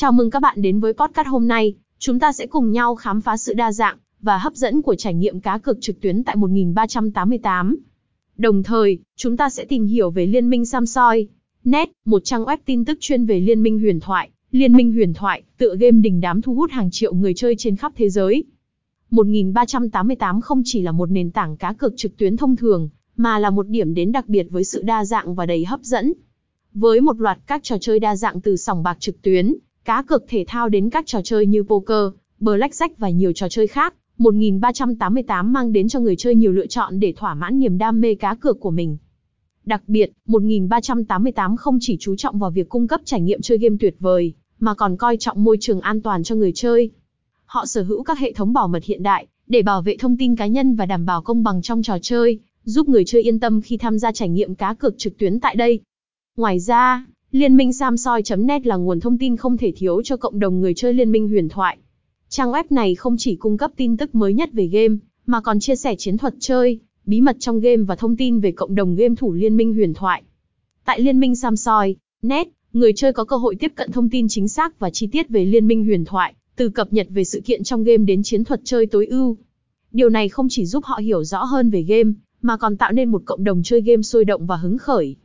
Chào 0.00 0.12
mừng 0.12 0.30
các 0.30 0.42
bạn 0.42 0.62
đến 0.62 0.80
với 0.80 0.92
podcast 0.92 1.28
hôm 1.28 1.48
nay. 1.48 1.74
Chúng 1.98 2.18
ta 2.18 2.32
sẽ 2.32 2.46
cùng 2.46 2.72
nhau 2.72 2.94
khám 2.94 3.20
phá 3.20 3.36
sự 3.36 3.54
đa 3.54 3.72
dạng 3.72 3.96
và 4.20 4.38
hấp 4.38 4.54
dẫn 4.54 4.82
của 4.82 4.94
trải 4.94 5.14
nghiệm 5.14 5.40
cá 5.40 5.58
cược 5.58 5.80
trực 5.80 6.00
tuyến 6.00 6.24
tại 6.24 6.36
1388. 6.36 7.76
Đồng 8.36 8.62
thời, 8.62 8.98
chúng 9.16 9.36
ta 9.36 9.50
sẽ 9.50 9.64
tìm 9.64 9.86
hiểu 9.86 10.10
về 10.10 10.26
Liên 10.26 10.50
minh 10.50 10.66
Samsoi. 10.66 11.28
Net, 11.64 11.90
một 12.04 12.24
trang 12.24 12.44
web 12.44 12.56
tin 12.64 12.84
tức 12.84 12.98
chuyên 13.00 13.24
về 13.24 13.40
Liên 13.40 13.62
minh 13.62 13.78
huyền 13.78 14.00
thoại. 14.00 14.30
Liên 14.50 14.72
minh 14.72 14.92
huyền 14.92 15.14
thoại, 15.14 15.42
tựa 15.58 15.76
game 15.76 16.00
đình 16.00 16.20
đám 16.20 16.42
thu 16.42 16.54
hút 16.54 16.70
hàng 16.70 16.90
triệu 16.92 17.14
người 17.14 17.34
chơi 17.34 17.54
trên 17.58 17.76
khắp 17.76 17.92
thế 17.96 18.10
giới. 18.10 18.44
1388 19.10 20.40
không 20.40 20.62
chỉ 20.64 20.82
là 20.82 20.92
một 20.92 21.10
nền 21.10 21.30
tảng 21.30 21.56
cá 21.56 21.72
cược 21.72 21.96
trực 21.96 22.16
tuyến 22.16 22.36
thông 22.36 22.56
thường, 22.56 22.88
mà 23.16 23.38
là 23.38 23.50
một 23.50 23.68
điểm 23.68 23.94
đến 23.94 24.12
đặc 24.12 24.28
biệt 24.28 24.46
với 24.50 24.64
sự 24.64 24.82
đa 24.82 25.04
dạng 25.04 25.34
và 25.34 25.46
đầy 25.46 25.64
hấp 25.64 25.80
dẫn. 25.82 26.12
Với 26.74 27.00
một 27.00 27.20
loạt 27.20 27.38
các 27.46 27.62
trò 27.62 27.76
chơi 27.80 28.00
đa 28.00 28.16
dạng 28.16 28.40
từ 28.40 28.56
sòng 28.56 28.82
bạc 28.82 28.96
trực 29.00 29.22
tuyến, 29.22 29.54
cá 29.90 30.02
cược 30.02 30.24
thể 30.28 30.44
thao 30.48 30.68
đến 30.68 30.90
các 30.90 31.06
trò 31.06 31.20
chơi 31.24 31.46
như 31.46 31.62
poker, 31.62 32.12
blackjack 32.40 32.88
và 32.98 33.10
nhiều 33.10 33.32
trò 33.32 33.48
chơi 33.48 33.66
khác, 33.66 33.94
1388 34.18 35.52
mang 35.52 35.72
đến 35.72 35.88
cho 35.88 36.00
người 36.00 36.16
chơi 36.16 36.34
nhiều 36.34 36.52
lựa 36.52 36.66
chọn 36.66 37.00
để 37.00 37.12
thỏa 37.16 37.34
mãn 37.34 37.58
niềm 37.58 37.78
đam 37.78 38.00
mê 38.00 38.14
cá 38.14 38.34
cược 38.34 38.60
của 38.60 38.70
mình. 38.70 38.96
Đặc 39.64 39.82
biệt, 39.86 40.12
1388 40.26 41.56
không 41.56 41.78
chỉ 41.80 41.96
chú 42.00 42.16
trọng 42.16 42.38
vào 42.38 42.50
việc 42.50 42.68
cung 42.68 42.88
cấp 42.88 43.00
trải 43.04 43.20
nghiệm 43.20 43.40
chơi 43.40 43.58
game 43.58 43.76
tuyệt 43.80 43.96
vời, 43.98 44.32
mà 44.60 44.74
còn 44.74 44.96
coi 44.96 45.16
trọng 45.16 45.44
môi 45.44 45.56
trường 45.60 45.80
an 45.80 46.02
toàn 46.02 46.22
cho 46.22 46.34
người 46.34 46.52
chơi. 46.54 46.90
Họ 47.44 47.66
sở 47.66 47.82
hữu 47.82 48.02
các 48.02 48.18
hệ 48.18 48.32
thống 48.32 48.52
bảo 48.52 48.68
mật 48.68 48.84
hiện 48.84 49.02
đại, 49.02 49.26
để 49.46 49.62
bảo 49.62 49.82
vệ 49.82 49.96
thông 49.96 50.16
tin 50.16 50.36
cá 50.36 50.46
nhân 50.46 50.74
và 50.74 50.86
đảm 50.86 51.06
bảo 51.06 51.22
công 51.22 51.42
bằng 51.42 51.62
trong 51.62 51.82
trò 51.82 51.98
chơi, 52.02 52.38
giúp 52.64 52.88
người 52.88 53.04
chơi 53.04 53.22
yên 53.22 53.40
tâm 53.40 53.60
khi 53.60 53.76
tham 53.76 53.98
gia 53.98 54.12
trải 54.12 54.28
nghiệm 54.28 54.54
cá 54.54 54.74
cược 54.74 54.98
trực 54.98 55.18
tuyến 55.18 55.40
tại 55.40 55.54
đây. 55.56 55.80
Ngoài 56.36 56.60
ra, 56.60 57.06
Liên 57.32 57.56
minh 57.56 57.72
Samsoi.net 57.72 58.66
là 58.66 58.76
nguồn 58.76 59.00
thông 59.00 59.18
tin 59.18 59.36
không 59.36 59.56
thể 59.56 59.72
thiếu 59.76 60.02
cho 60.02 60.16
cộng 60.16 60.38
đồng 60.38 60.60
người 60.60 60.74
chơi 60.74 60.92
Liên 60.92 61.12
minh 61.12 61.28
huyền 61.28 61.48
thoại. 61.48 61.78
Trang 62.28 62.52
web 62.52 62.64
này 62.70 62.94
không 62.94 63.16
chỉ 63.18 63.36
cung 63.36 63.58
cấp 63.58 63.70
tin 63.76 63.96
tức 63.96 64.14
mới 64.14 64.34
nhất 64.34 64.52
về 64.52 64.66
game, 64.66 64.96
mà 65.26 65.40
còn 65.40 65.60
chia 65.60 65.76
sẻ 65.76 65.94
chiến 65.98 66.18
thuật 66.18 66.34
chơi, 66.40 66.78
bí 67.06 67.20
mật 67.20 67.36
trong 67.40 67.60
game 67.60 67.82
và 67.82 67.96
thông 67.96 68.16
tin 68.16 68.40
về 68.40 68.52
cộng 68.52 68.74
đồng 68.74 68.96
game 68.96 69.14
thủ 69.14 69.32
Liên 69.32 69.56
minh 69.56 69.74
huyền 69.74 69.94
thoại. 69.94 70.22
Tại 70.84 71.00
Liên 71.00 71.20
minh 71.20 71.36
Samsoi.net, 71.36 72.48
người 72.72 72.92
chơi 72.92 73.12
có 73.12 73.24
cơ 73.24 73.36
hội 73.36 73.54
tiếp 73.54 73.72
cận 73.74 73.92
thông 73.92 74.10
tin 74.10 74.28
chính 74.28 74.48
xác 74.48 74.78
và 74.78 74.90
chi 74.90 75.06
tiết 75.06 75.28
về 75.28 75.44
Liên 75.44 75.66
minh 75.66 75.84
huyền 75.84 76.04
thoại, 76.04 76.34
từ 76.56 76.68
cập 76.68 76.92
nhật 76.92 77.06
về 77.10 77.24
sự 77.24 77.40
kiện 77.40 77.64
trong 77.64 77.84
game 77.84 78.04
đến 78.04 78.22
chiến 78.22 78.44
thuật 78.44 78.60
chơi 78.64 78.86
tối 78.86 79.06
ưu. 79.06 79.36
Điều 79.92 80.08
này 80.08 80.28
không 80.28 80.46
chỉ 80.50 80.66
giúp 80.66 80.84
họ 80.84 80.96
hiểu 80.96 81.24
rõ 81.24 81.44
hơn 81.44 81.70
về 81.70 81.82
game, 81.82 82.10
mà 82.42 82.56
còn 82.56 82.76
tạo 82.76 82.92
nên 82.92 83.10
một 83.10 83.22
cộng 83.24 83.44
đồng 83.44 83.62
chơi 83.62 83.80
game 83.80 84.02
sôi 84.02 84.24
động 84.24 84.46
và 84.46 84.56
hứng 84.56 84.78
khởi. 84.78 85.16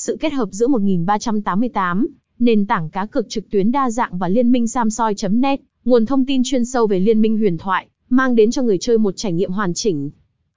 Sự 0.00 0.16
kết 0.20 0.32
hợp 0.32 0.48
giữa 0.52 0.68
1388, 0.68 2.06
nền 2.38 2.66
tảng 2.66 2.90
cá 2.90 3.06
cược 3.06 3.28
trực 3.28 3.50
tuyến 3.50 3.72
đa 3.72 3.90
dạng 3.90 4.18
và 4.18 4.28
liên 4.28 4.52
minh 4.52 4.68
Samsoi.net, 4.68 5.60
nguồn 5.84 6.06
thông 6.06 6.26
tin 6.26 6.42
chuyên 6.44 6.64
sâu 6.64 6.86
về 6.86 7.00
liên 7.00 7.20
minh 7.20 7.38
huyền 7.38 7.58
thoại, 7.58 7.88
mang 8.08 8.34
đến 8.34 8.50
cho 8.50 8.62
người 8.62 8.78
chơi 8.80 8.98
một 8.98 9.16
trải 9.16 9.32
nghiệm 9.32 9.50
hoàn 9.50 9.74
chỉnh. 9.74 10.10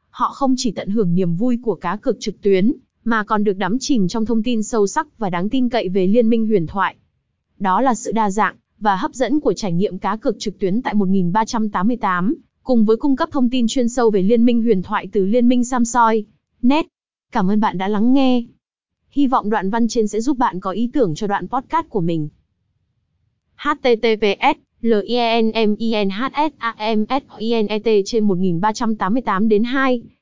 Họ 0.09 0.31
không 0.33 0.55
chỉ 0.57 0.71
tận 0.71 0.89
hưởng 0.89 1.15
niềm 1.15 1.35
vui 1.35 1.57
của 1.63 1.75
cá 1.75 1.95
cược 1.95 2.19
trực 2.19 2.41
tuyến, 2.41 2.73
mà 3.03 3.23
còn 3.23 3.43
được 3.43 3.57
đắm 3.57 3.77
chìm 3.79 4.07
trong 4.07 4.25
thông 4.25 4.43
tin 4.43 4.63
sâu 4.63 4.87
sắc 4.87 5.19
và 5.19 5.29
đáng 5.29 5.49
tin 5.49 5.69
cậy 5.69 5.89
về 5.89 6.07
liên 6.07 6.29
minh 6.29 6.47
huyền 6.47 6.67
thoại. 6.67 6.95
Đó 7.59 7.81
là 7.81 7.95
sự 7.95 8.11
đa 8.11 8.29
dạng 8.29 8.55
và 8.79 8.95
hấp 8.95 9.13
dẫn 9.13 9.39
của 9.39 9.53
trải 9.53 9.71
nghiệm 9.71 9.97
cá 9.97 10.15
cược 10.15 10.39
trực 10.39 10.59
tuyến 10.59 10.81
tại 10.81 10.93
1388, 10.93 12.35
cùng 12.63 12.85
với 12.85 12.97
cung 12.97 13.15
cấp 13.15 13.29
thông 13.31 13.49
tin 13.49 13.67
chuyên 13.67 13.89
sâu 13.89 14.09
về 14.09 14.21
liên 14.21 14.45
minh 14.45 14.61
huyền 14.61 14.81
thoại 14.81 15.07
từ 15.11 15.25
liên 15.25 15.47
minh 15.47 15.65
Samsoi. 15.65 16.25
Net. 16.61 16.85
Cảm 17.31 17.51
ơn 17.51 17.59
bạn 17.59 17.77
đã 17.77 17.87
lắng 17.87 18.13
nghe. 18.13 18.43
Hy 19.11 19.27
vọng 19.27 19.49
đoạn 19.49 19.69
văn 19.69 19.87
trên 19.87 20.07
sẽ 20.07 20.21
giúp 20.21 20.37
bạn 20.37 20.59
có 20.59 20.71
ý 20.71 20.89
tưởng 20.93 21.15
cho 21.15 21.27
đoạn 21.27 21.47
podcast 21.47 21.89
của 21.89 22.01
mình. 22.01 22.29
https 23.55 24.57
linmenhsams 24.81 26.45
trên 28.05 28.23
1388 28.23 29.47
đến 29.47 29.63
2 29.63 30.01